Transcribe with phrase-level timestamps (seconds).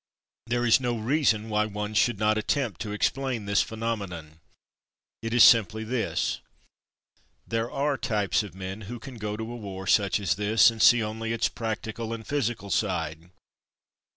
[0.47, 4.39] There is no reason why one should not attempt to explain this phenomenon.
[5.21, 6.39] It is simply this:
[7.45, 10.81] there are types of men who can go to a war such as this and
[11.03, 13.29] only see its practi cal and physical side.